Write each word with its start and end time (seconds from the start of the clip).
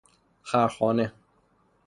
خرخانه 0.41 1.11